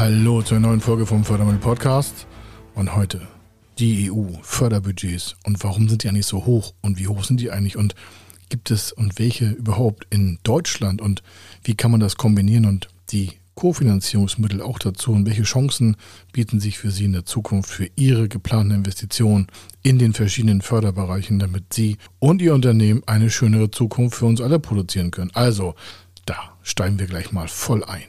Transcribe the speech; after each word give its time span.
Hallo 0.00 0.40
zur 0.40 0.60
neuen 0.60 0.80
Folge 0.80 1.04
vom 1.04 1.24
Fördermittel 1.26 1.60
Podcast. 1.60 2.26
Und 2.74 2.96
heute 2.96 3.20
die 3.78 4.10
EU-Förderbudgets 4.10 5.36
und 5.44 5.62
warum 5.62 5.90
sind 5.90 6.02
die 6.02 6.08
eigentlich 6.08 6.24
so 6.24 6.46
hoch 6.46 6.72
und 6.80 6.98
wie 6.98 7.06
hoch 7.06 7.22
sind 7.22 7.38
die 7.38 7.50
eigentlich 7.50 7.76
und 7.76 7.94
gibt 8.48 8.70
es 8.70 8.92
und 8.92 9.18
welche 9.18 9.50
überhaupt 9.50 10.06
in 10.08 10.38
Deutschland 10.42 11.02
und 11.02 11.22
wie 11.64 11.74
kann 11.74 11.90
man 11.90 12.00
das 12.00 12.16
kombinieren 12.16 12.64
und 12.64 12.88
die 13.10 13.32
Kofinanzierungsmittel 13.56 14.62
auch 14.62 14.78
dazu 14.78 15.12
und 15.12 15.26
welche 15.26 15.42
Chancen 15.42 15.98
bieten 16.32 16.60
sich 16.60 16.78
für 16.78 16.90
Sie 16.90 17.04
in 17.04 17.12
der 17.12 17.26
Zukunft 17.26 17.68
für 17.68 17.90
Ihre 17.94 18.26
geplanten 18.26 18.76
Investitionen 18.76 19.48
in 19.82 19.98
den 19.98 20.14
verschiedenen 20.14 20.62
Förderbereichen, 20.62 21.38
damit 21.38 21.74
Sie 21.74 21.98
und 22.18 22.40
Ihr 22.40 22.54
Unternehmen 22.54 23.02
eine 23.04 23.28
schönere 23.28 23.70
Zukunft 23.70 24.16
für 24.16 24.24
uns 24.24 24.40
alle 24.40 24.60
produzieren 24.60 25.10
können. 25.10 25.32
Also, 25.34 25.74
da 26.24 26.56
steigen 26.62 26.98
wir 26.98 27.06
gleich 27.06 27.32
mal 27.32 27.48
voll 27.48 27.84
ein. 27.84 28.08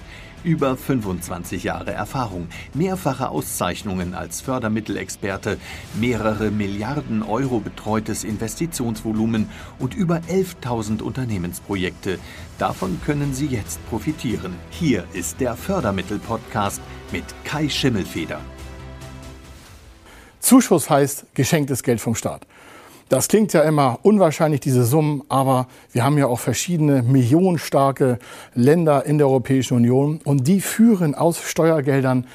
Über 0.43 0.75
25 0.75 1.63
Jahre 1.63 1.91
Erfahrung, 1.91 2.47
mehrfache 2.73 3.29
Auszeichnungen 3.29 4.15
als 4.15 4.41
Fördermittelexperte, 4.41 5.57
mehrere 5.93 6.49
Milliarden 6.49 7.21
Euro 7.21 7.59
betreutes 7.59 8.23
Investitionsvolumen 8.23 9.49
und 9.77 9.93
über 9.93 10.21
11.000 10.29 11.03
Unternehmensprojekte. 11.03 12.17
Davon 12.57 12.99
können 13.05 13.35
Sie 13.35 13.45
jetzt 13.45 13.87
profitieren. 13.87 14.55
Hier 14.71 15.03
ist 15.13 15.39
der 15.39 15.55
Fördermittel-Podcast 15.55 16.81
mit 17.11 17.25
Kai 17.43 17.69
Schimmelfeder. 17.69 18.39
Zuschuss 20.39 20.89
heißt 20.89 21.27
geschenktes 21.35 21.83
Geld 21.83 22.01
vom 22.01 22.15
Staat. 22.15 22.47
Das 23.11 23.27
klingt 23.27 23.51
ja 23.51 23.63
immer 23.63 23.99
unwahrscheinlich, 24.03 24.61
diese 24.61 24.85
Summen, 24.85 25.21
aber 25.27 25.67
wir 25.91 26.05
haben 26.05 26.17
ja 26.17 26.27
auch 26.27 26.39
verschiedene 26.39 27.03
millionenstarke 27.03 28.19
Länder 28.53 29.05
in 29.05 29.17
der 29.17 29.27
Europäischen 29.27 29.75
Union 29.75 30.21
und 30.23 30.47
die 30.47 30.61
führen 30.61 31.13
aus 31.13 31.41
Steuergeldern 31.41 32.25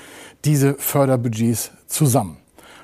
diese 0.45 0.75
Förderbudgets 0.75 1.71
zusammen. 1.87 2.37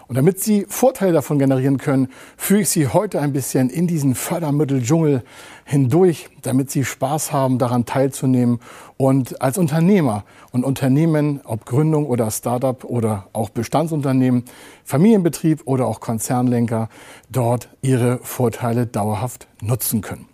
Und 0.08 0.16
damit 0.16 0.40
Sie 0.40 0.66
Vorteile 0.68 1.12
davon 1.12 1.38
generieren 1.38 1.78
können, 1.78 2.08
führe 2.36 2.60
ich 2.62 2.68
Sie 2.68 2.88
heute 2.88 3.20
ein 3.20 3.32
bisschen 3.32 3.70
in 3.70 3.86
diesen 3.86 4.14
Fördermitteldschungel 4.14 5.22
hindurch, 5.64 6.28
damit 6.42 6.70
Sie 6.70 6.84
Spaß 6.84 7.32
haben, 7.32 7.58
daran 7.58 7.86
teilzunehmen 7.86 8.60
und 8.96 9.40
als 9.40 9.58
Unternehmer 9.58 10.24
und 10.50 10.64
Unternehmen, 10.64 11.40
ob 11.44 11.64
Gründung 11.64 12.06
oder 12.06 12.30
Startup 12.30 12.84
oder 12.84 13.28
auch 13.32 13.50
Bestandsunternehmen, 13.50 14.44
Familienbetrieb 14.84 15.62
oder 15.64 15.86
auch 15.86 16.00
Konzernlenker, 16.00 16.88
dort 17.30 17.68
ihre 17.80 18.18
Vorteile 18.18 18.86
dauerhaft 18.86 19.48
nutzen 19.60 20.00
können. 20.00 20.26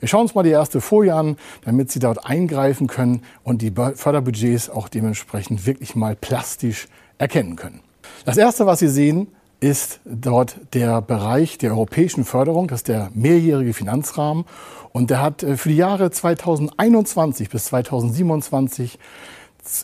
Wir 0.00 0.08
schauen 0.08 0.22
uns 0.22 0.34
mal 0.34 0.42
die 0.42 0.50
erste 0.50 0.80
Folie 0.80 1.14
an, 1.14 1.36
damit 1.64 1.92
Sie 1.92 2.00
dort 2.00 2.26
eingreifen 2.26 2.88
können 2.88 3.22
und 3.44 3.62
die 3.62 3.70
Förderbudgets 3.70 4.68
auch 4.68 4.88
dementsprechend 4.88 5.64
wirklich 5.64 5.94
mal 5.94 6.16
plastisch 6.16 6.88
erkennen 7.18 7.54
können. 7.54 7.82
Das 8.24 8.36
Erste, 8.36 8.66
was 8.66 8.78
Sie 8.78 8.88
sehen, 8.88 9.26
ist 9.58 9.98
dort 10.04 10.56
der 10.74 11.02
Bereich 11.02 11.58
der 11.58 11.72
europäischen 11.72 12.24
Förderung, 12.24 12.68
das 12.68 12.80
ist 12.80 12.88
der 12.88 13.10
mehrjährige 13.14 13.74
Finanzrahmen. 13.74 14.44
Und 14.92 15.10
der 15.10 15.20
hat 15.20 15.42
äh, 15.42 15.56
für 15.56 15.70
die 15.70 15.76
Jahre 15.76 16.10
2021 16.10 17.50
bis 17.50 17.64
2027 17.66 18.98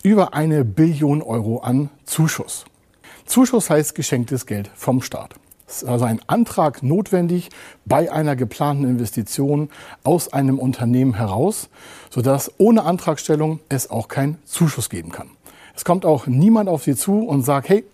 über 0.04 0.34
eine 0.34 0.64
Billion 0.64 1.20
Euro 1.20 1.58
an 1.58 1.90
Zuschuss. 2.04 2.64
Zuschuss 3.24 3.70
heißt 3.70 3.96
geschenktes 3.96 4.46
Geld 4.46 4.70
vom 4.74 5.02
Staat. 5.02 5.34
Es 5.66 5.82
ist 5.82 5.88
also 5.88 6.04
ein 6.04 6.20
Antrag 6.28 6.82
notwendig 6.82 7.50
bei 7.84 8.10
einer 8.10 8.36
geplanten 8.36 8.84
Investition 8.84 9.68
aus 10.04 10.32
einem 10.32 10.58
Unternehmen 10.60 11.14
heraus, 11.14 11.68
sodass 12.08 12.52
ohne 12.58 12.84
Antragstellung 12.84 13.60
es 13.68 13.90
auch 13.90 14.06
keinen 14.06 14.38
Zuschuss 14.44 14.90
geben 14.90 15.10
kann. 15.10 15.30
Es 15.74 15.84
kommt 15.84 16.04
auch 16.04 16.26
niemand 16.26 16.68
auf 16.68 16.84
Sie 16.84 16.96
zu 16.96 17.20
und 17.20 17.42
sagt, 17.42 17.68
hey, 17.68 17.84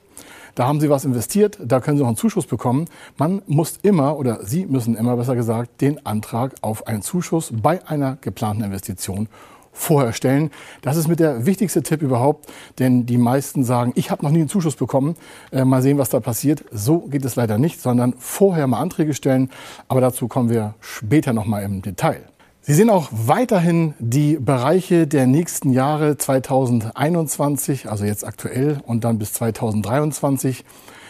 da 0.55 0.67
haben 0.67 0.81
Sie 0.81 0.91
was 0.91 1.05
investiert, 1.05 1.59
da 1.63 1.81
können 1.81 1.99
Sie 1.99 2.05
auch 2.05 2.09
einen 2.09 2.17
Zuschuss 2.17 2.47
bekommen. 2.47 2.87
Man 3.17 3.43
muss 3.47 3.79
immer 3.83 4.19
oder 4.19 4.45
Sie 4.45 4.67
müssen 4.67 4.97
immer 4.97 5.17
besser 5.17 5.37
gesagt 5.37 5.81
den 5.81 6.05
Antrag 6.07 6.55
auf 6.61 6.87
einen 6.87 7.03
Zuschuss 7.03 7.53
bei 7.53 7.87
einer 7.87 8.19
geplanten 8.21 8.65
Investition 8.65 9.29
vorher 9.75 10.13
stellen. 10.13 10.51
Das 10.83 10.97
ist 10.97 11.09
mit 11.09 11.21
der 11.21 11.47
wichtigste 11.47 11.83
Tipp 11.83 12.01
überhaupt, 12.01 12.51
denn 12.79 13.07
die 13.07 13.19
meisten 13.19 13.65
sagen, 13.65 13.93
ich 13.97 14.11
habe 14.11 14.25
noch 14.25 14.31
nie 14.31 14.39
einen 14.39 14.49
Zuschuss 14.49 14.77
bekommen, 14.77 15.17
äh, 15.51 15.65
mal 15.65 15.83
sehen, 15.83 15.99
was 15.99 16.09
da 16.09 16.21
passiert. 16.21 16.65
So 16.71 17.01
geht 17.01 17.25
es 17.25 17.37
leider 17.37 17.59
nicht, 17.59 17.81
sondern 17.81 18.15
vorher 18.19 18.67
mal 18.67 18.79
Anträge 18.81 19.15
stellen, 19.15 19.51
aber 19.89 20.01
dazu 20.01 20.29
kommen 20.29 20.49
wir 20.49 20.75
später 20.81 21.33
noch 21.33 21.45
mal 21.45 21.63
im 21.63 21.83
Detail. 21.83 22.23
Sie 22.67 22.73
sehen 22.73 22.89
auch 22.89 23.11
weiterhin 23.13 23.93
die 23.99 24.39
Bereiche 24.41 25.07
der 25.07 25.27
nächsten 25.27 25.71
Jahre 25.71 26.17
2021, 26.17 27.91
also 27.91 28.07
jetzt 28.07 28.27
aktuell 28.27 28.79
und 28.87 29.05
dann 29.05 29.19
bis 29.19 29.35
2023. 29.35 30.65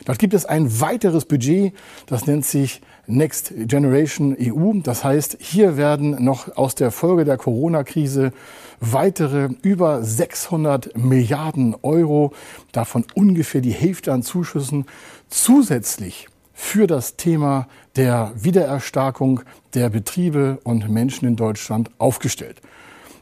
Dort 0.04 0.18
gibt 0.18 0.34
es 0.34 0.46
ein 0.46 0.80
weiteres 0.80 1.26
Budget, 1.26 1.72
das 2.06 2.26
nennt 2.26 2.44
sich 2.44 2.80
Next 3.06 3.52
Generation 3.56 4.36
EU. 4.36 4.80
Das 4.82 5.04
heißt, 5.04 5.36
hier 5.38 5.76
werden 5.76 6.24
noch 6.24 6.56
aus 6.56 6.74
der 6.74 6.90
Folge 6.90 7.24
der 7.24 7.36
Corona-Krise 7.36 8.32
weitere 8.80 9.50
über 9.62 10.02
600 10.02 10.98
Milliarden 10.98 11.76
Euro, 11.82 12.32
davon 12.72 13.04
ungefähr 13.14 13.60
die 13.60 13.70
Hälfte 13.70 14.12
an 14.12 14.24
Zuschüssen, 14.24 14.86
zusätzlich 15.28 16.26
für 16.54 16.86
das 16.86 17.16
Thema 17.16 17.68
der 17.96 18.32
Wiedererstarkung 18.36 19.40
der 19.74 19.90
Betriebe 19.90 20.58
und 20.62 20.88
Menschen 20.88 21.28
in 21.28 21.36
Deutschland 21.36 21.90
aufgestellt. 21.98 22.62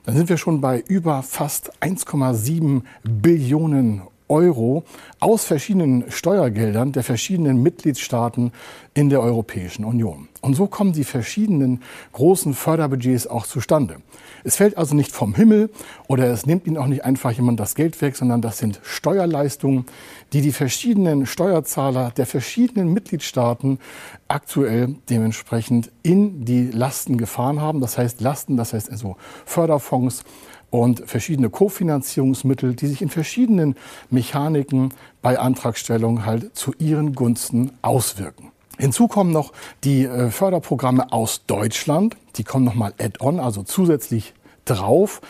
Dann 0.05 0.17
sind 0.17 0.29
wir 0.29 0.37
schon 0.37 0.61
bei 0.61 0.81
über 0.81 1.23
fast 1.23 1.73
1,7 1.83 2.83
Billionen 3.03 4.03
Euro 4.33 4.85
aus 5.21 5.45
verschiedenen 5.45 6.11
Steuergeldern 6.11 6.93
der 6.93 7.05
verschiedenen 7.05 7.63
Mitgliedstaaten 7.63 8.51
in 8.95 9.11
der 9.11 9.21
Europäischen 9.21 9.85
Union. 9.85 10.29
Und 10.41 10.55
so 10.55 10.67
kommen 10.67 10.93
die 10.93 11.05
verschiedenen 11.05 11.83
großen 12.13 12.55
Förderbudgets 12.55 13.27
auch 13.27 13.47
zustande. 13.47 13.97
Es 14.43 14.57
fällt 14.57 14.79
also 14.79 14.95
nicht 14.95 15.13
vom 15.13 15.35
Himmel 15.35 15.71
oder 16.09 16.27
es 16.33 16.47
nimmt 16.47 16.67
Ihnen 16.67 16.79
auch 16.79 16.87
nicht 16.87 17.05
einfach 17.05 17.31
jemand 17.31 17.61
das 17.61 17.75
Geld 17.75 18.01
weg, 18.01 18.17
sondern 18.17 18.41
das 18.41 18.59
sind 18.59 18.81
Steuerleistungen, 18.83 19.85
die 20.33 20.41
die 20.41 20.53
verschiedenen 20.53 21.27
Steuerzahler 21.27 22.11
der 22.11 22.27
verschiedenen 22.27 22.93
Mitgliedstaaten 22.93 23.79
aktuell 24.29 24.97
dementsprechend 25.11 25.91
in 26.03 26.47
die 26.47 26.71
Lasten 26.71 27.19
gefahren 27.19 27.61
haben. 27.61 27.81
Das 27.83 27.99
heißt 27.99 28.23
Lasten, 28.23 28.57
das 28.57 28.73
heißt 28.73 28.91
also 28.91 29.17
Förderfonds 29.45 30.25
und 30.73 31.03
verschiedene 31.07 31.51
Kofinanzierungsmittel, 31.51 32.75
die 32.75 32.87
sich 32.87 33.03
in 33.03 33.11
verschiedenen 33.11 33.77
Mechaniken 34.11 34.89
bei 35.21 35.39
Antragstellung 35.39 36.25
halt 36.25 36.57
zu 36.57 36.73
ihren 36.79 37.15
Gunsten 37.15 37.73
auswirken. 37.83 38.51
Hinzu 38.79 39.07
kommen 39.07 39.33
noch 39.33 39.53
die 39.85 40.07
äh, 40.07 40.31
Förderprogramme 40.31 41.13
aus 41.13 41.43
Deutschland. 41.47 42.17
Die 42.37 42.43
kommen 42.43 42.65
nochmal 42.65 42.95
add-on, 42.99 43.39
also 43.39 43.63
zusätzlich 43.63 44.33
drauf. 44.65 45.21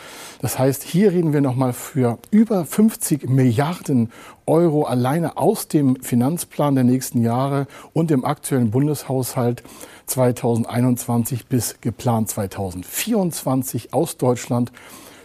Das 0.40 0.60
heißt, 0.60 0.84
hier 0.84 1.10
reden 1.10 1.32
wir 1.32 1.40
nochmal 1.40 1.72
für 1.72 2.18
über 2.30 2.64
50 2.64 3.28
Milliarden 3.28 4.12
Euro 4.46 4.84
alleine 4.84 5.38
aus 5.38 5.66
dem 5.66 6.00
Finanzplan 6.02 6.76
der 6.76 6.84
nächsten 6.84 7.20
Jahre 7.20 7.66
und 7.92 8.10
dem 8.10 8.24
aktuellen 8.24 8.70
Bundeshaushalt 8.70 9.64
2021 10.06 11.46
bis 11.46 11.80
geplant 11.80 12.28
2024 12.28 13.92
aus 13.92 14.18
Deutschland 14.18 14.70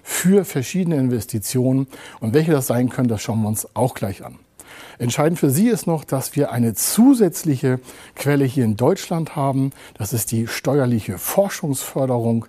für 0.08 0.46
verschiedene 0.46 0.96
Investitionen. 0.96 1.88
Und 2.22 2.34
welche 2.34 2.54
das 2.54 2.66
sein 2.66 2.88
können, 2.90 3.10
das 3.10 3.22
schauen 3.22 3.42
wir 3.42 3.50
uns 3.50 3.68
auch 3.76 3.94
gleich 3.94 4.24
an. 4.24 4.40
Entscheidend 5.00 5.38
für 5.38 5.50
Sie 5.50 5.68
ist 5.68 5.86
noch, 5.86 6.06
dass 6.06 6.36
wir 6.36 6.52
eine 6.52 6.74
zusätzliche 6.74 7.80
Quelle 8.16 8.46
hier 8.46 8.64
in 8.64 8.78
Deutschland 8.78 9.36
haben. 9.36 9.72
Das 9.96 10.14
ist 10.14 10.32
die 10.32 10.48
steuerliche 10.48 11.18
Forschungsförderung. 11.18 12.46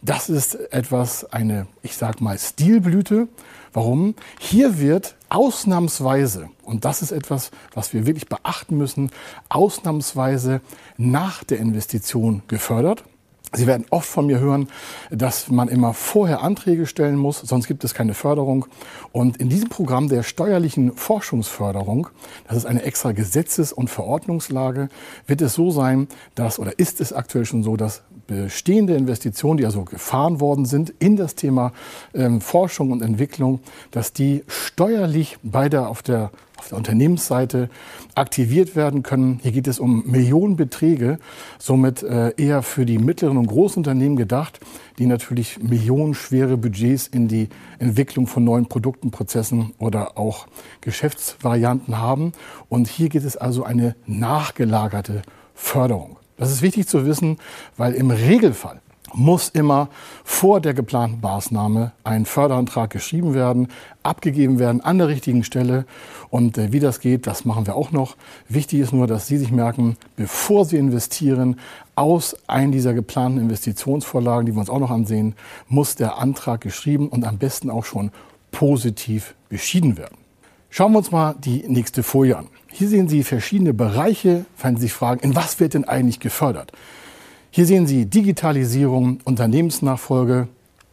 Das 0.00 0.30
ist 0.30 0.54
etwas, 0.72 1.30
eine, 1.32 1.66
ich 1.82 1.96
sag 1.96 2.20
mal, 2.20 2.38
Stilblüte. 2.38 3.26
Warum? 3.72 4.14
Hier 4.38 4.78
wird 4.78 5.16
ausnahmsweise, 5.30 6.48
und 6.62 6.84
das 6.84 7.02
ist 7.02 7.10
etwas, 7.10 7.50
was 7.74 7.92
wir 7.92 8.06
wirklich 8.06 8.28
beachten 8.28 8.76
müssen, 8.76 9.10
ausnahmsweise 9.48 10.60
nach 10.96 11.42
der 11.44 11.58
Investition 11.58 12.42
gefördert. 12.46 13.04
Sie 13.52 13.66
werden 13.66 13.84
oft 13.90 14.08
von 14.08 14.26
mir 14.26 14.38
hören, 14.38 14.68
dass 15.10 15.48
man 15.48 15.66
immer 15.66 15.92
vorher 15.92 16.42
Anträge 16.42 16.86
stellen 16.86 17.16
muss, 17.16 17.40
sonst 17.40 17.66
gibt 17.66 17.82
es 17.82 17.94
keine 17.94 18.14
Förderung. 18.14 18.66
Und 19.10 19.38
in 19.38 19.48
diesem 19.48 19.68
Programm 19.68 20.08
der 20.08 20.22
steuerlichen 20.22 20.92
Forschungsförderung, 20.94 22.08
das 22.46 22.58
ist 22.58 22.66
eine 22.66 22.82
extra 22.84 23.10
Gesetzes- 23.10 23.72
und 23.72 23.90
Verordnungslage, 23.90 24.88
wird 25.26 25.42
es 25.42 25.54
so 25.54 25.72
sein, 25.72 26.06
dass, 26.36 26.60
oder 26.60 26.78
ist 26.78 27.00
es 27.00 27.12
aktuell 27.12 27.44
schon 27.44 27.64
so, 27.64 27.76
dass 27.76 28.02
bestehende 28.28 28.94
Investitionen, 28.94 29.56
die 29.56 29.64
also 29.64 29.82
gefahren 29.82 30.38
worden 30.38 30.64
sind 30.64 30.94
in 31.00 31.16
das 31.16 31.34
Thema 31.34 31.72
ähm, 32.14 32.40
Forschung 32.40 32.92
und 32.92 33.02
Entwicklung, 33.02 33.58
dass 33.90 34.12
die 34.12 34.44
steuerlich 34.46 35.38
bei 35.42 35.68
der, 35.68 35.88
auf 35.88 36.02
der 36.02 36.30
auf 36.60 36.68
der 36.68 36.76
Unternehmensseite 36.76 37.70
aktiviert 38.14 38.76
werden 38.76 39.02
können. 39.02 39.40
Hier 39.42 39.52
geht 39.52 39.66
es 39.66 39.80
um 39.80 40.04
Millionenbeträge, 40.06 41.18
somit 41.58 42.02
äh, 42.02 42.34
eher 42.36 42.62
für 42.62 42.84
die 42.84 42.98
mittleren 42.98 43.38
und 43.38 43.46
großen 43.46 43.80
Unternehmen 43.80 44.16
gedacht, 44.16 44.60
die 44.98 45.06
natürlich 45.06 45.58
millionenschwere 45.62 46.58
Budgets 46.58 47.06
in 47.06 47.28
die 47.28 47.48
Entwicklung 47.78 48.26
von 48.26 48.44
neuen 48.44 48.66
Produkten, 48.66 49.10
Prozessen 49.10 49.72
oder 49.78 50.18
auch 50.18 50.48
Geschäftsvarianten 50.82 51.96
haben. 51.96 52.32
Und 52.68 52.88
hier 52.88 53.08
geht 53.08 53.24
es 53.24 53.38
also 53.38 53.64
eine 53.64 53.96
nachgelagerte 54.04 55.22
Förderung. 55.54 56.18
Das 56.36 56.52
ist 56.52 56.60
wichtig 56.60 56.88
zu 56.88 57.06
wissen, 57.06 57.38
weil 57.78 57.94
im 57.94 58.10
Regelfall 58.10 58.82
muss 59.14 59.48
immer 59.48 59.88
vor 60.24 60.60
der 60.60 60.74
geplanten 60.74 61.20
Maßnahme 61.20 61.92
ein 62.04 62.26
Förderantrag 62.26 62.90
geschrieben 62.90 63.34
werden, 63.34 63.68
abgegeben 64.02 64.58
werden 64.58 64.80
an 64.80 64.98
der 64.98 65.08
richtigen 65.08 65.44
Stelle. 65.44 65.84
Und 66.30 66.58
äh, 66.58 66.72
wie 66.72 66.80
das 66.80 67.00
geht, 67.00 67.26
das 67.26 67.44
machen 67.44 67.66
wir 67.66 67.76
auch 67.76 67.92
noch. 67.92 68.16
Wichtig 68.48 68.80
ist 68.80 68.92
nur, 68.92 69.06
dass 69.06 69.26
Sie 69.26 69.38
sich 69.38 69.52
merken, 69.52 69.96
bevor 70.16 70.64
Sie 70.64 70.76
investieren, 70.76 71.56
aus 71.94 72.36
einem 72.46 72.72
dieser 72.72 72.94
geplanten 72.94 73.38
Investitionsvorlagen, 73.38 74.46
die 74.46 74.52
wir 74.52 74.60
uns 74.60 74.70
auch 74.70 74.78
noch 74.78 74.90
ansehen, 74.90 75.34
muss 75.68 75.96
der 75.96 76.18
Antrag 76.18 76.60
geschrieben 76.60 77.08
und 77.08 77.24
am 77.24 77.38
besten 77.38 77.70
auch 77.70 77.84
schon 77.84 78.10
positiv 78.52 79.34
beschieden 79.48 79.98
werden. 79.98 80.16
Schauen 80.70 80.92
wir 80.92 80.98
uns 80.98 81.10
mal 81.10 81.34
die 81.34 81.64
nächste 81.66 82.02
Folie 82.02 82.38
an. 82.38 82.46
Hier 82.68 82.88
sehen 82.88 83.08
Sie 83.08 83.24
verschiedene 83.24 83.74
Bereiche, 83.74 84.44
wenn 84.62 84.76
Sie 84.76 84.82
sich 84.82 84.92
fragen, 84.92 85.20
in 85.20 85.34
was 85.34 85.58
wird 85.58 85.74
denn 85.74 85.84
eigentlich 85.84 86.20
gefördert? 86.20 86.72
Hier 87.52 87.66
sehen 87.66 87.88
Sie 87.88 88.06
Digitalisierung, 88.06 89.18
Unternehmensnachfolge 89.24 90.46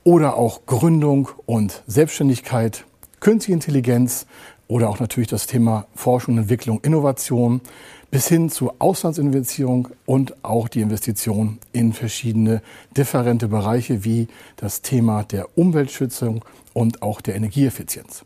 oder 0.04 0.38
auch 0.38 0.66
Gründung 0.66 1.30
und 1.46 1.84
Selbstständigkeit, 1.86 2.84
künstliche 3.20 3.54
Intelligenz 3.54 4.26
oder 4.68 4.90
auch 4.90 5.00
natürlich 5.00 5.30
das 5.30 5.46
Thema 5.46 5.86
Forschung, 5.94 6.36
Entwicklung, 6.40 6.80
Innovation 6.82 7.62
bis 8.10 8.28
hin 8.28 8.50
zu 8.50 8.72
Auslandsinvestierung 8.80 9.90
und 10.08 10.44
auch 10.44 10.68
die 10.68 10.82
Investition 10.82 11.60
in 11.74 11.94
verschiedene 11.94 12.64
differente 12.98 13.50
Bereiche 13.50 14.04
wie 14.04 14.28
das 14.56 14.82
Thema 14.82 15.24
der 15.26 15.56
Umweltschützung 15.60 16.44
und 16.74 17.04
auch 17.04 17.22
der 17.22 17.36
Energieeffizienz. 17.36 18.26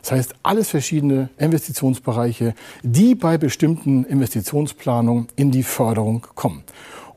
Das 0.00 0.12
heißt, 0.12 0.34
alles 0.44 0.70
verschiedene 0.70 1.28
Investitionsbereiche, 1.36 2.54
die 2.82 3.14
bei 3.14 3.36
bestimmten 3.36 4.04
Investitionsplanungen 4.04 5.28
in 5.36 5.50
die 5.50 5.64
Förderung 5.64 6.26
kommen. 6.34 6.62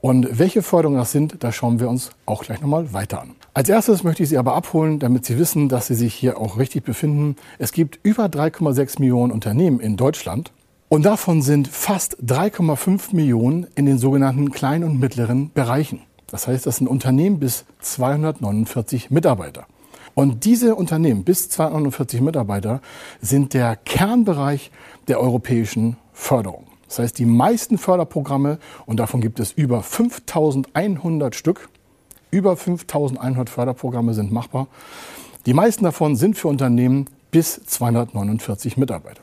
Und 0.02 0.40
welche 0.40 0.64
Förderungen 0.64 0.98
das 0.98 1.12
sind, 1.12 1.44
da 1.44 1.52
schauen 1.52 1.80
wir 1.80 1.90
uns 1.90 2.12
auch 2.26 2.44
gleich 2.44 2.62
nochmal 2.62 2.94
weiter 2.94 3.22
an. 3.22 3.36
Als 3.54 3.68
erstes 3.68 4.04
möchte 4.04 4.24
ich 4.24 4.30
Sie 4.30 4.38
aber 4.38 4.56
abholen, 4.56 5.00
damit 5.00 5.26
Sie 5.26 5.38
wissen, 5.38 5.68
dass 5.68 5.88
Sie 5.88 5.96
sich 5.96 6.14
hier 6.14 6.40
auch 6.40 6.58
richtig 6.58 6.86
befinden. 6.86 7.36
Es 7.58 7.74
gibt 7.74 8.00
über 8.04 8.26
3,6 8.26 9.00
Millionen 9.00 9.32
Unternehmen 9.32 9.80
in 9.80 9.98
Deutschland. 9.98 10.52
Und 10.88 11.04
davon 11.06 11.42
sind 11.42 11.68
fast 11.68 12.18
3,5 12.24 13.14
Millionen 13.16 13.68
in 13.76 13.86
den 13.86 13.98
sogenannten 13.98 14.52
kleinen 14.52 14.86
und 14.86 15.00
mittleren 15.00 15.52
Bereichen. 15.54 16.02
Das 16.28 16.48
heißt, 16.48 16.66
das 16.66 16.78
sind 16.78 16.88
Unternehmen 16.88 17.40
bis 17.40 17.66
249 17.82 19.12
Mitarbeiter. 19.12 19.66
Und 20.16 20.46
diese 20.46 20.76
Unternehmen 20.76 21.24
bis 21.24 21.50
249 21.50 22.22
Mitarbeiter 22.22 22.82
sind 23.22 23.54
der 23.54 23.76
Kernbereich 23.76 24.72
der 25.08 25.20
europäischen 25.20 25.98
Förderung. 26.14 26.69
Das 26.90 27.00
heißt, 27.00 27.20
die 27.20 27.26
meisten 27.26 27.78
Förderprogramme, 27.78 28.58
und 28.88 29.00
davon 29.00 29.22
gibt 29.22 29.40
es 29.40 29.52
über 29.52 29.84
5100 29.84 31.36
Stück, 31.36 31.70
über 32.32 32.58
5100 32.58 33.50
Förderprogramme 33.50 34.14
sind 34.14 34.32
machbar. 34.32 34.68
Die 35.46 35.54
meisten 35.54 35.86
davon 35.86 36.16
sind 36.16 36.38
für 36.38 36.48
Unternehmen 36.48 37.06
bis 37.32 37.64
249 37.64 38.76
Mitarbeiter. 38.78 39.22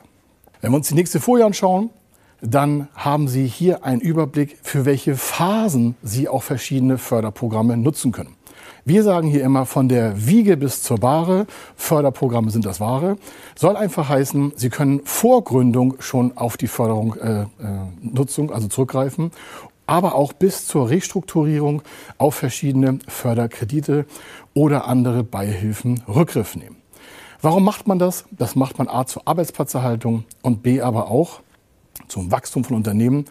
Wenn 0.61 0.71
wir 0.71 0.77
uns 0.77 0.87
die 0.87 0.95
nächste 0.95 1.19
Folie 1.19 1.45
anschauen, 1.45 1.89
dann 2.41 2.87
haben 2.95 3.27
Sie 3.27 3.45
hier 3.45 3.83
einen 3.83 3.99
Überblick, 3.99 4.57
für 4.61 4.85
welche 4.85 5.17
Phasen 5.17 5.95
Sie 6.01 6.29
auch 6.29 6.43
verschiedene 6.43 6.97
Förderprogramme 6.97 7.75
nutzen 7.75 8.13
können. 8.13 8.36
Wir 8.85 9.03
sagen 9.03 9.27
hier 9.27 9.43
immer 9.43 9.65
von 9.65 9.89
der 9.89 10.27
Wiege 10.27 10.57
bis 10.57 10.81
zur 10.81 10.97
Bahre, 10.97 11.47
Förderprogramme 11.75 12.51
sind 12.51 12.65
das 12.65 12.79
Wahre, 12.79 13.17
soll 13.55 13.75
einfach 13.75 14.09
heißen, 14.09 14.53
Sie 14.55 14.69
können 14.69 15.01
vor 15.03 15.43
Gründung 15.43 15.95
schon 15.99 16.37
auf 16.37 16.57
die 16.57 16.67
Förderung 16.67 17.15
äh, 17.15 17.41
äh, 17.41 17.45
Nutzung, 18.01 18.51
also 18.51 18.67
zurückgreifen 18.67 19.31
aber 19.87 20.15
auch 20.15 20.33
bis 20.33 20.67
zur 20.67 20.89
Restrukturierung 20.89 21.81
auf 22.17 22.35
verschiedene 22.35 22.99
Förderkredite 23.07 24.05
oder 24.53 24.85
andere 24.85 25.23
Beihilfen 25.23 26.03
Rückgriff 26.07 26.55
nehmen. 26.55 26.75
Warum 27.41 27.63
macht 27.63 27.87
man 27.87 27.99
das? 27.99 28.25
Das 28.31 28.55
macht 28.55 28.77
man 28.77 28.87
A 28.87 29.05
zur 29.05 29.23
Arbeitsplatzerhaltung 29.25 30.25
und 30.41 30.61
B 30.61 30.81
aber 30.81 31.09
auch 31.09 31.39
zum 32.07 32.31
Wachstum 32.31 32.63
von 32.63 32.75
Unternehmen, 32.75 33.25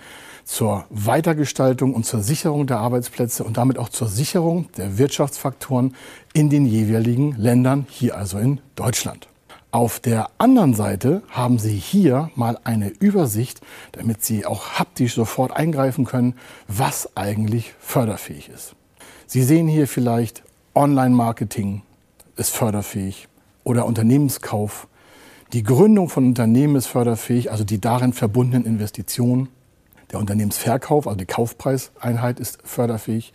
zur 0.45 0.85
Weitergestaltung 0.91 1.95
und 1.95 2.07
zur 2.07 2.23
Sicherung 2.23 2.67
der 2.67 2.79
Arbeitsplätze 2.79 3.45
und 3.45 3.57
damit 3.57 3.79
auch 3.79 3.89
zur 3.89 4.09
Sicherung 4.09 4.71
der 4.77 4.99
Wirtschaftsfaktoren 4.99 5.95
in 6.33 6.51
den 6.51 6.67
jeweiligen 6.67 7.33
Ländern, 7.33 7.87
hier 7.91 8.17
also 8.17 8.39
in 8.39 8.61
Deutschland. 8.77 9.29
Auf 9.73 10.01
der 10.01 10.31
anderen 10.39 10.75
Seite 10.75 11.23
haben 11.29 11.59
Sie 11.59 11.77
hier 11.77 12.31
mal 12.35 12.59
eine 12.65 12.89
Übersicht, 12.89 13.61
damit 13.93 14.25
Sie 14.25 14.47
auch 14.47 14.79
haptisch 14.79 15.15
sofort 15.15 15.53
eingreifen 15.53 16.05
können, 16.05 16.35
was 16.69 17.17
eigentlich 17.17 17.75
förderfähig 17.79 18.49
ist. 18.49 18.75
Sie 19.27 19.43
sehen 19.43 19.69
hier 19.69 19.89
vielleicht 19.89 20.45
Online-Marketing 20.75 21.83
ist 22.37 22.55
förderfähig 22.55 23.29
oder 23.65 23.87
Unternehmenskauf. 23.87 24.89
Die 25.53 25.63
Gründung 25.63 26.09
von 26.09 26.27
Unternehmen 26.27 26.77
ist 26.77 26.87
förderfähig, 26.87 27.53
also 27.53 27.65
die 27.65 27.81
darin 27.81 28.13
verbundenen 28.13 28.67
Investitionen. 28.67 29.49
Der 30.11 30.19
Unternehmensverkauf, 30.19 31.07
also 31.07 31.17
die 31.17 31.27
Kaufpreiseinheit 31.27 32.41
ist 32.41 32.59
förderfähig. 32.65 33.33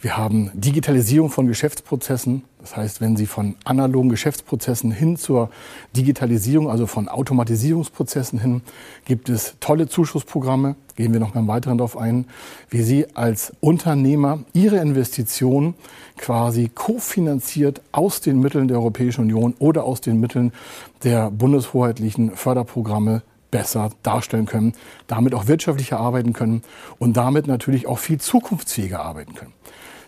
Wir 0.00 0.16
haben 0.16 0.52
Digitalisierung 0.54 1.28
von 1.28 1.48
Geschäftsprozessen. 1.48 2.44
Das 2.60 2.76
heißt, 2.76 3.00
wenn 3.00 3.16
Sie 3.16 3.26
von 3.26 3.56
analogen 3.64 4.10
Geschäftsprozessen 4.10 4.92
hin 4.92 5.16
zur 5.16 5.50
Digitalisierung, 5.96 6.70
also 6.70 6.86
von 6.86 7.08
Automatisierungsprozessen 7.08 8.38
hin, 8.38 8.62
gibt 9.06 9.28
es 9.28 9.56
tolle 9.58 9.88
Zuschussprogramme. 9.88 10.76
Gehen 10.94 11.12
wir 11.12 11.18
noch 11.18 11.34
mal 11.34 11.48
weiteren 11.48 11.78
darauf 11.78 11.96
ein, 11.96 12.26
wie 12.70 12.82
Sie 12.82 13.06
als 13.16 13.52
Unternehmer 13.58 14.44
Ihre 14.52 14.76
Investitionen 14.76 15.74
quasi 16.16 16.70
kofinanziert 16.72 17.82
aus 17.90 18.20
den 18.20 18.38
Mitteln 18.38 18.68
der 18.68 18.76
Europäischen 18.76 19.22
Union 19.22 19.54
oder 19.58 19.82
aus 19.82 20.00
den 20.00 20.20
Mitteln 20.20 20.52
der 21.02 21.32
bundeshoheitlichen 21.32 22.36
Förderprogramme 22.36 23.22
besser 23.50 23.90
darstellen 24.04 24.46
können, 24.46 24.74
damit 25.08 25.34
auch 25.34 25.48
wirtschaftlicher 25.48 25.98
arbeiten 25.98 26.34
können 26.34 26.62
und 26.98 27.16
damit 27.16 27.48
natürlich 27.48 27.88
auch 27.88 27.98
viel 27.98 28.20
zukunftsfähiger 28.20 29.00
arbeiten 29.00 29.34
können. 29.34 29.54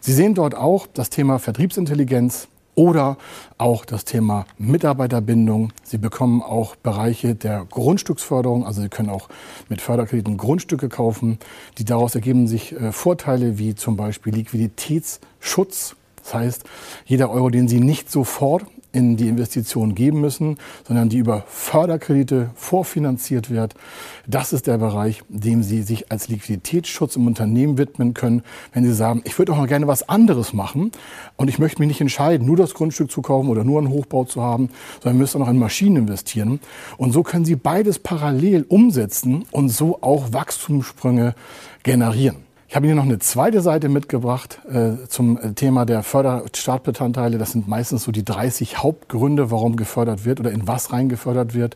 Sie 0.01 0.13
sehen 0.13 0.35
dort 0.35 0.55
auch 0.55 0.87
das 0.87 1.11
Thema 1.11 1.39
Vertriebsintelligenz 1.39 2.49
oder 2.75 3.19
auch 3.59 3.85
das 3.85 4.07
Thema 4.07 4.47
Mitarbeiterbindung. 4.57 5.73
Sie 5.83 5.99
bekommen 5.99 6.41
auch 6.41 6.77
Bereiche 6.77 7.35
der 7.35 7.67
Grundstücksförderung, 7.69 8.67
also 8.67 8.81
Sie 8.81 8.89
können 8.89 9.11
auch 9.11 9.29
mit 9.69 9.83
Förderkrediten 9.83 10.39
Grundstücke 10.39 10.89
kaufen. 10.89 11.39
Die 11.77 11.85
daraus 11.85 12.15
ergeben 12.15 12.47
sich 12.47 12.73
äh, 12.73 12.93
Vorteile 12.93 13.59
wie 13.59 13.75
zum 13.75 13.97
Beispiel 13.97 14.35
Liquiditätsschutz. 14.35 15.97
Das 16.23 16.35
heißt, 16.35 16.65
jeder 17.05 17.31
Euro, 17.31 17.51
den 17.51 17.69
Sie 17.69 17.81
nicht 17.81 18.11
sofort 18.11 18.65
in 18.93 19.17
die 19.17 19.29
Investitionen 19.29 19.95
geben 19.95 20.21
müssen, 20.21 20.59
sondern 20.87 21.09
die 21.09 21.19
über 21.19 21.45
Förderkredite 21.47 22.51
vorfinanziert 22.55 23.51
wird. 23.51 23.75
Das 24.27 24.53
ist 24.53 24.67
der 24.67 24.79
Bereich, 24.79 25.23
dem 25.29 25.63
Sie 25.63 25.83
sich 25.83 26.11
als 26.11 26.29
Liquiditätsschutz 26.29 27.17
im 27.17 27.27
Unternehmen 27.27 27.79
widmen 27.79 28.15
können, 28.15 28.43
wenn 28.73 28.85
Sie 28.85 28.93
sagen, 28.93 29.23
ich 29.25 29.39
würde 29.39 29.53
auch 29.53 29.59
noch 29.59 29.69
gerne 29.69 29.87
was 29.87 30.09
anderes 30.09 30.53
machen 30.53 30.93
und 31.37 31.49
ich 31.49 31.59
möchte 31.59 31.81
mich 31.81 31.89
nicht 31.89 32.01
entscheiden, 32.01 32.47
nur 32.47 32.57
das 32.57 32.75
Grundstück 32.75 33.11
zu 33.11 33.23
kaufen 33.23 33.49
oder 33.49 33.65
nur 33.65 33.79
einen 33.79 33.91
Hochbau 33.91 34.25
zu 34.25 34.43
haben, 34.43 34.71
sondern 35.03 35.19
müsste 35.19 35.39
noch 35.39 35.49
in 35.49 35.59
Maschinen 35.59 35.97
investieren. 35.97 36.61
Und 36.97 37.13
so 37.13 37.23
können 37.23 37.45
Sie 37.45 37.57
beides 37.57 37.99
parallel 37.99 38.65
umsetzen 38.69 39.45
und 39.51 39.69
so 39.69 39.99
auch 40.03 40.33
Wachstumssprünge 40.33 41.35
generieren. 41.83 42.50
Ich 42.71 42.77
habe 42.77 42.87
hier 42.87 42.95
noch 42.95 43.03
eine 43.03 43.19
zweite 43.19 43.63
Seite 43.63 43.89
mitgebracht 43.89 44.61
äh, 44.73 45.09
zum 45.09 45.57
Thema 45.57 45.85
der 45.87 46.05
Förderstartbestandteile. 46.05 47.37
Das 47.37 47.51
sind 47.51 47.67
meistens 47.67 48.05
so 48.05 48.13
die 48.13 48.25
30 48.25 48.79
Hauptgründe, 48.79 49.51
warum 49.51 49.75
gefördert 49.75 50.25
wird 50.25 50.39
oder 50.39 50.53
in 50.53 50.69
was 50.69 50.93
rein 50.93 51.09
gefördert 51.09 51.53
wird. 51.53 51.75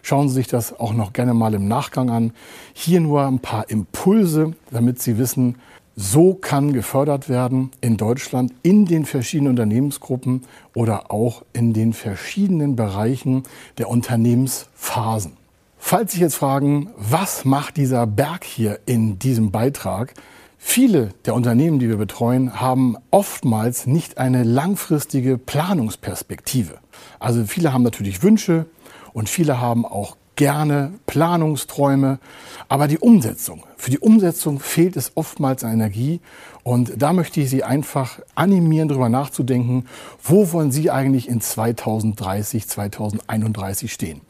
Schauen 0.00 0.30
Sie 0.30 0.36
sich 0.36 0.46
das 0.46 0.80
auch 0.80 0.94
noch 0.94 1.12
gerne 1.12 1.34
mal 1.34 1.52
im 1.52 1.68
Nachgang 1.68 2.08
an. 2.08 2.32
Hier 2.72 3.02
nur 3.02 3.26
ein 3.26 3.40
paar 3.40 3.68
Impulse, 3.68 4.54
damit 4.70 5.02
Sie 5.02 5.18
wissen, 5.18 5.56
So 5.96 6.32
kann 6.32 6.72
gefördert 6.72 7.28
werden 7.28 7.70
in 7.82 7.98
Deutschland 7.98 8.54
in 8.62 8.86
den 8.86 9.04
verschiedenen 9.04 9.50
Unternehmensgruppen 9.50 10.44
oder 10.74 11.12
auch 11.12 11.42
in 11.52 11.74
den 11.74 11.92
verschiedenen 11.92 12.74
Bereichen 12.74 13.42
der 13.76 13.90
Unternehmensphasen. 13.90 15.41
Falls 15.84 16.12
Sie 16.12 16.20
jetzt 16.20 16.36
fragen, 16.36 16.90
was 16.96 17.44
macht 17.44 17.76
dieser 17.76 18.06
Berg 18.06 18.44
hier 18.44 18.78
in 18.86 19.18
diesem 19.18 19.50
Beitrag? 19.50 20.14
Viele 20.56 21.10
der 21.26 21.34
Unternehmen, 21.34 21.80
die 21.80 21.88
wir 21.88 21.98
betreuen, 21.98 22.60
haben 22.60 22.96
oftmals 23.10 23.86
nicht 23.86 24.16
eine 24.16 24.44
langfristige 24.44 25.36
Planungsperspektive. 25.36 26.78
Also 27.18 27.44
viele 27.44 27.74
haben 27.74 27.82
natürlich 27.82 28.22
Wünsche 28.22 28.66
und 29.12 29.28
viele 29.28 29.60
haben 29.60 29.84
auch 29.84 30.16
gerne 30.36 30.92
Planungsträume, 31.06 32.20
aber 32.68 32.88
die 32.88 32.98
Umsetzung, 32.98 33.64
für 33.76 33.90
die 33.90 33.98
Umsetzung 33.98 34.60
fehlt 34.60 34.96
es 34.96 35.12
oftmals 35.16 35.62
an 35.62 35.72
Energie 35.72 36.20
und 36.62 36.92
da 36.96 37.12
möchte 37.12 37.40
ich 37.40 37.50
Sie 37.50 37.64
einfach 37.64 38.20
animieren, 38.34 38.88
darüber 38.88 39.10
nachzudenken, 39.10 39.86
wo 40.22 40.52
wollen 40.52 40.70
Sie 40.70 40.90
eigentlich 40.90 41.28
in 41.28 41.40
2030, 41.40 42.68
2031 42.68 43.92
stehen. 43.92 44.22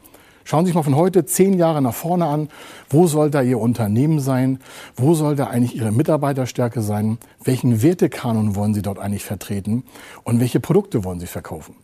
Schauen 0.45 0.65
Sie 0.65 0.69
sich 0.69 0.75
mal 0.75 0.83
von 0.83 0.95
heute 0.95 1.25
zehn 1.25 1.57
Jahre 1.57 1.81
nach 1.81 1.93
vorne 1.93 2.25
an. 2.25 2.49
Wo 2.89 3.07
soll 3.07 3.29
da 3.29 3.41
Ihr 3.41 3.59
Unternehmen 3.59 4.19
sein? 4.19 4.59
Wo 4.95 5.13
soll 5.13 5.35
da 5.35 5.47
eigentlich 5.47 5.75
Ihre 5.75 5.91
Mitarbeiterstärke 5.91 6.81
sein? 6.81 7.17
Welchen 7.43 7.81
Wertekanon 7.81 8.55
wollen 8.55 8.73
Sie 8.73 8.81
dort 8.81 8.99
eigentlich 8.99 9.23
vertreten? 9.23 9.83
Und 10.23 10.39
welche 10.39 10.59
Produkte 10.59 11.03
wollen 11.03 11.19
Sie 11.19 11.27
verkaufen? 11.27 11.75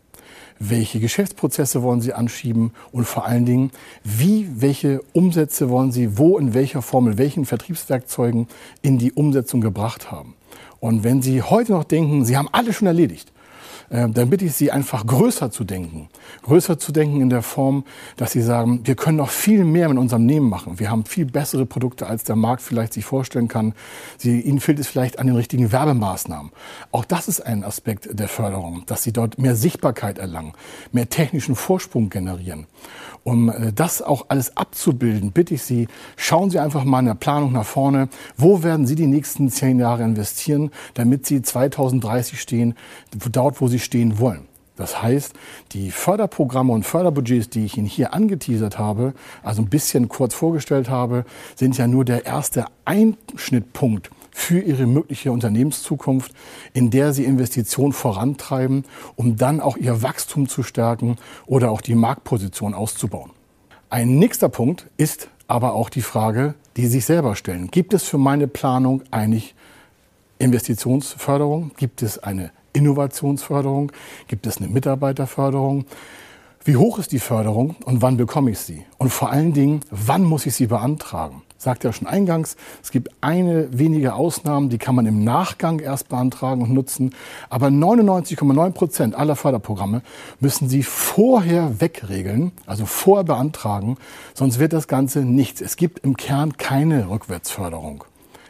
welche 0.60 1.00
Geschäftsprozesse 1.00 1.82
wollen 1.82 2.02
Sie 2.02 2.14
anschieben 2.14 2.74
und 2.92 3.06
vor 3.06 3.26
allen 3.26 3.46
Dingen, 3.46 3.72
wie, 4.04 4.48
welche 4.62 5.02
Umsätze 5.14 5.70
wollen 5.70 5.92
Sie 5.92 6.18
wo, 6.18 6.38
in 6.38 6.54
welcher 6.54 6.82
Form, 6.82 7.06
mit 7.06 7.18
welchen 7.18 7.46
Vertriebswerkzeugen 7.46 8.48
in 8.82 8.98
die 8.98 9.14
Umsetzung 9.14 9.62
gebracht 9.62 10.12
haben. 10.12 10.36
Und 10.80 11.04
wenn 11.04 11.22
Sie 11.22 11.42
heute 11.42 11.72
noch 11.72 11.86
denken, 11.86 12.26
Sie 12.26 12.38
haben 12.38 12.50
alles 12.52 12.76
schon 12.76 12.88
erledigt, 12.88 13.32
dann 13.90 14.30
bitte 14.30 14.46
ich 14.46 14.54
Sie 14.54 14.72
einfach 14.72 15.06
größer 15.06 15.52
zu 15.52 15.64
denken. 15.64 16.10
Größer 16.44 16.78
zu 16.78 16.92
denken 16.92 17.22
in 17.22 17.30
der 17.30 17.42
Form, 17.42 17.84
dass 18.18 18.32
Sie 18.32 18.42
sagen, 18.42 18.82
wir 18.84 18.96
können 18.96 19.18
noch 19.18 19.30
viel 19.30 19.66
mehr 19.66 19.90
mit 19.90 19.98
unserem 19.98 20.26
Nehmen 20.26 20.50
machen. 20.50 20.80
Wir 20.80 20.92
haben 20.92 21.06
viel 21.06 21.26
bessere 21.26 21.66
Produkte, 21.66 22.08
als 22.08 22.24
der 22.24 22.36
Markt 22.36 22.62
vielleicht 22.62 22.94
sich 22.94 23.06
vorstellen 23.06 23.48
kann. 23.48 23.74
Sie, 24.18 24.42
Ihnen 24.42 24.60
fehlt 24.60 24.80
es 24.80 24.88
vielleicht 24.88 25.20
an 25.20 25.28
den 25.28 25.36
richtigen 25.36 25.72
Werbemaßnahmen. 25.72 26.52
Auch 26.92 27.06
das 27.06 27.28
ist 27.28 27.42
ein 27.42 27.64
Aspekt 27.64 28.10
der 28.12 28.28
Förderung, 28.28 28.84
dass 28.86 29.04
Sie 29.04 29.12
dort 29.12 29.40
mehr 29.40 29.56
Sichtbarkeit 29.56 30.20
erlangen, 30.20 30.54
mehr 30.92 31.10
technischen 31.10 31.56
Vorsprung 31.56 32.10
generieren. 32.10 32.68
Um 33.24 33.50
äh, 33.50 33.72
das 33.74 34.02
auch 34.02 34.26
alles 34.30 34.56
abzubilden, 34.58 35.32
bitte 35.32 35.54
ich 35.54 35.64
Sie, 35.64 35.88
schauen 36.16 36.50
Sie 36.50 36.60
einfach 36.60 36.84
mal 36.84 37.00
in 37.00 37.06
der 37.06 37.16
Planung 37.16 37.52
nach 37.52 37.66
vorne. 37.66 38.10
Wo 38.38 38.64
werden 38.64 38.86
Sie 38.86 38.96
die 38.96 39.08
nächsten 39.08 39.50
zehn 39.50 39.80
Jahre 39.80 40.04
investieren, 40.04 40.72
damit 40.94 41.26
Sie 41.26 41.42
2030 41.42 42.40
stehen, 42.40 42.76
dort, 43.32 43.62
wo 43.62 43.68
Sie 43.68 43.80
stehen 43.80 44.20
wollen? 44.20 44.48
Das 44.80 45.04
heißt, 45.04 45.34
die 45.74 45.92
Förderprogramme 45.92 46.72
und 46.72 46.86
Förderbudgets, 46.86 47.50
die 47.50 47.66
ich 47.66 47.78
Ihnen 47.78 47.86
hier 47.86 48.14
angeteasert 48.14 48.80
habe, 48.80 49.14
also 49.44 49.62
ein 49.62 49.70
bisschen 49.70 50.08
kurz 50.08 50.34
vorgestellt 50.34 50.90
habe, 50.90 51.26
sind 51.56 51.78
ja 51.78 51.86
nur 51.86 52.06
der 52.06 52.26
erste 52.26 52.66
Einschnittpunkt 52.86 54.10
für 54.40 54.60
ihre 54.60 54.88
mögliche 54.88 55.32
Unternehmenszukunft, 55.32 56.32
in 56.74 56.90
der 56.90 57.14
sie 57.14 57.26
Investitionen 57.26 57.92
vorantreiben, 57.92 58.86
um 59.16 59.36
dann 59.36 59.60
auch 59.60 59.76
ihr 59.78 60.02
Wachstum 60.02 60.48
zu 60.48 60.64
stärken 60.64 61.18
oder 61.46 61.72
auch 61.72 61.82
die 61.82 61.94
Marktposition 61.94 62.74
auszubauen. 62.74 63.32
Ein 63.90 64.18
nächster 64.18 64.50
Punkt 64.50 64.88
ist 64.98 65.30
aber 65.48 65.74
auch 65.74 65.90
die 65.90 66.02
Frage, 66.02 66.56
die 66.78 66.88
sich 66.88 67.06
selber 67.06 67.36
stellen. 67.36 67.70
Gibt 67.70 67.94
es 67.94 68.06
für 68.06 68.18
meine 68.18 68.48
Planung 68.48 69.04
eigentlich 69.12 69.56
Investitionsförderung? 70.38 71.72
Gibt 71.76 72.02
es 72.02 72.18
eine 72.18 72.52
Innovationsförderung? 72.72 73.92
Gibt 74.28 74.48
es 74.48 74.58
eine 74.58 74.68
Mitarbeiterförderung? 74.68 75.86
Wie 76.66 76.76
hoch 76.76 77.00
ist 77.00 77.14
die 77.14 77.20
Förderung 77.20 77.78
und 77.86 78.02
wann 78.02 78.18
bekomme 78.18 78.52
ich 78.52 78.60
sie? 78.60 78.86
Und 78.98 79.12
vor 79.12 79.32
allen 79.32 79.54
Dingen, 79.54 79.80
wann 79.92 80.24
muss 80.24 80.46
ich 80.46 80.56
sie 80.56 80.68
beantragen? 80.68 81.42
Sagt 81.58 81.86
ja 81.86 81.94
schon 81.94 82.08
eingangs, 82.08 82.58
es 82.84 82.92
gibt 82.92 83.10
eine 83.22 83.68
wenige 83.72 84.14
Ausnahmen, 84.14 84.70
die 84.70 84.78
kann 84.78 84.94
man 84.94 85.06
im 85.06 85.24
Nachgang 85.24 85.80
erst 85.80 86.10
beantragen 86.10 86.62
und 86.62 86.74
nutzen. 86.74 87.16
Aber 87.50 87.68
99,9 87.68 88.72
Prozent 88.72 89.16
aller 89.16 89.38
Förderprogramme 89.38 90.02
müssen 90.42 90.68
Sie 90.68 90.84
vorher 90.84 91.80
wegregeln, 91.80 92.52
also 92.66 92.86
vorher 92.86 93.24
beantragen, 93.24 93.96
sonst 94.34 94.60
wird 94.60 94.74
das 94.74 94.90
Ganze 94.90 95.20
nichts. 95.20 95.62
Es 95.62 95.78
gibt 95.78 96.00
im 96.00 96.18
Kern 96.18 96.58
keine 96.58 97.10
Rückwärtsförderung. 97.10 98.04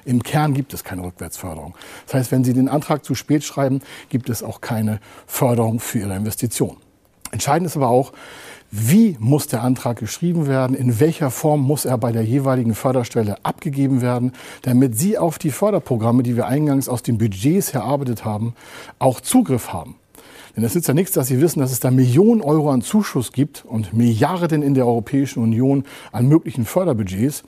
Im 0.03 0.23
Kern 0.23 0.55
gibt 0.55 0.73
es 0.73 0.83
keine 0.83 1.03
Rückwärtsförderung. 1.03 1.75
Das 2.05 2.15
heißt, 2.15 2.31
wenn 2.31 2.43
Sie 2.43 2.53
den 2.53 2.69
Antrag 2.69 3.05
zu 3.05 3.13
spät 3.13 3.43
schreiben, 3.43 3.81
gibt 4.09 4.29
es 4.31 4.41
auch 4.41 4.61
keine 4.61 4.99
Förderung 5.27 5.79
für 5.79 5.99
Ihre 5.99 6.15
Investition. 6.15 6.77
Entscheidend 7.31 7.67
ist 7.67 7.75
aber 7.75 7.89
auch, 7.89 8.11
wie 8.71 9.17
muss 9.19 9.47
der 9.47 9.63
Antrag 9.63 9.97
geschrieben 9.97 10.47
werden, 10.47 10.75
in 10.75 10.99
welcher 10.99 11.31
Form 11.31 11.61
muss 11.61 11.85
er 11.85 11.97
bei 11.97 12.11
der 12.11 12.23
jeweiligen 12.23 12.75
Förderstelle 12.75 13.37
abgegeben 13.43 14.01
werden, 14.01 14.33
damit 14.61 14.97
Sie 14.97 15.17
auf 15.17 15.39
die 15.39 15.49
Förderprogramme, 15.49 16.21
die 16.21 16.35
wir 16.35 16.45
eingangs 16.45 16.87
aus 16.87 17.01
den 17.01 17.17
Budgets 17.17 17.71
erarbeitet 17.73 18.25
haben, 18.25 18.53
auch 18.99 19.21
Zugriff 19.21 19.73
haben. 19.73 19.98
Denn 20.59 20.65
es 20.65 20.75
nützt 20.75 20.89
ja 20.89 20.93
nichts, 20.93 21.13
dass 21.13 21.27
Sie 21.27 21.39
wissen, 21.39 21.61
dass 21.61 21.71
es 21.71 21.79
da 21.79 21.89
Millionen 21.89 22.41
Euro 22.41 22.69
an 22.69 22.81
Zuschuss 22.81 23.31
gibt 23.31 23.63
und 23.65 23.93
Milliarden 23.93 24.61
in 24.61 24.73
der 24.73 24.85
Europäischen 24.85 25.41
Union 25.41 25.85
an 26.11 26.27
möglichen 26.27 26.65
Förderbudgets. 26.65 27.43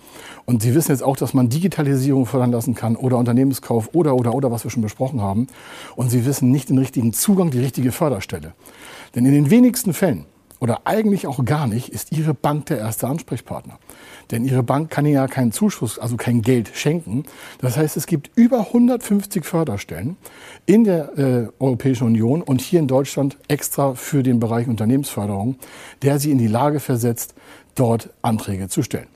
Und 0.46 0.62
Sie 0.62 0.74
wissen 0.76 0.94
jetzt 0.94 1.04
auch, 1.04 1.18
dass 1.18 1.34
man 1.34 1.50
Digitalisierung 1.50 2.26
fördern 2.26 2.54
lassen 2.54 2.74
kann 2.74 2.96
oder 2.96 3.18
Unternehmenskauf 3.18 3.90
oder, 3.92 4.16
oder, 4.16 4.34
oder, 4.34 4.50
was 4.50 4.64
wir 4.64 4.72
schon 4.72 4.82
besprochen 4.82 5.20
haben. 5.20 5.48
Und 5.98 6.10
Sie 6.10 6.26
wissen 6.26 6.52
nicht 6.52 6.70
den 6.70 6.78
richtigen 6.78 7.12
Zugang, 7.12 7.52
die 7.52 7.60
richtige 7.60 7.92
Förderstelle. 7.92 8.54
Denn 9.14 9.26
in 9.26 9.34
den 9.34 9.50
wenigsten 9.50 9.92
Fällen 9.92 10.24
oder 10.62 10.82
eigentlich 10.86 11.26
auch 11.26 11.44
gar 11.44 11.68
nicht, 11.68 11.90
ist 11.90 12.12
Ihre 12.12 12.36
Bank 12.36 12.68
der 12.68 12.78
erste 12.78 13.08
Ansprechpartner. 13.08 13.80
Denn 14.30 14.46
Ihre 14.46 14.62
Bank 14.62 14.92
kann 14.92 15.06
Ihnen 15.06 15.16
ja 15.16 15.28
keinen 15.28 15.52
Zuschuss, 15.52 15.98
also 15.98 16.18
kein 16.18 16.44
Geld 16.44 16.72
schenken. 16.74 17.26
Das 17.60 17.78
heißt, 17.78 17.98
es 17.98 18.06
gibt 18.06 18.30
über 18.36 18.68
150 18.68 19.44
Förderstellen 19.44 20.18
in 20.68 20.84
der 20.84 21.18
äh, 21.18 21.48
Europäischen 21.60 22.06
Union 22.06 22.44
und 22.44 22.62
hier 22.62 22.80
in 22.80 22.88
Deutschland 22.88 23.38
extra 23.48 23.96
für 23.96 24.22
den 24.22 24.40
Bereich 24.40 24.68
Unternehmensförderung, 24.68 25.56
der 26.04 26.20
Sie 26.20 26.30
in 26.30 26.38
die 26.38 26.48
Lage 26.48 26.80
versetzt, 26.80 27.34
dort 27.74 28.12
Anträge 28.22 28.70
zu 28.70 28.84
stellen. 28.84 29.08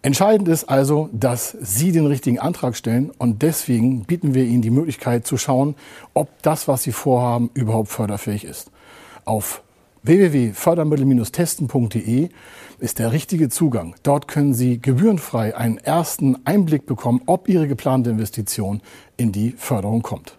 Entscheidend 0.00 0.48
ist 0.48 0.64
also, 0.64 1.10
dass 1.12 1.56
Sie 1.60 1.92
den 1.92 2.06
richtigen 2.06 2.38
Antrag 2.38 2.76
stellen 2.76 3.10
und 3.10 3.42
deswegen 3.42 4.04
bieten 4.04 4.32
wir 4.32 4.44
Ihnen 4.44 4.62
die 4.62 4.70
Möglichkeit 4.70 5.26
zu 5.26 5.36
schauen, 5.36 5.76
ob 6.14 6.30
das, 6.42 6.66
was 6.66 6.82
Sie 6.82 6.92
vorhaben, 6.92 7.50
überhaupt 7.52 7.90
förderfähig 7.90 8.44
ist. 8.44 8.70
Auf 9.26 9.63
www.fördermittel-testen.de 10.04 12.28
ist 12.78 12.98
der 12.98 13.12
richtige 13.12 13.48
Zugang. 13.48 13.94
Dort 14.02 14.28
können 14.28 14.52
Sie 14.54 14.80
gebührenfrei 14.80 15.56
einen 15.56 15.78
ersten 15.78 16.46
Einblick 16.46 16.86
bekommen, 16.86 17.22
ob 17.26 17.48
Ihre 17.48 17.66
geplante 17.66 18.10
Investition 18.10 18.82
in 19.16 19.32
die 19.32 19.54
Förderung 19.56 20.02
kommt. 20.02 20.36